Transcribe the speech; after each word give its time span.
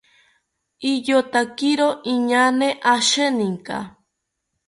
Iyotakiro 0.91 1.87
inaañe 2.13 2.69
asheninka 2.93 3.77